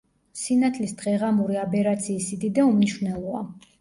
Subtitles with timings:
[0.43, 3.45] სინათლის დღეღამური აბერაციის სიდიდე უმნიშვნელოა.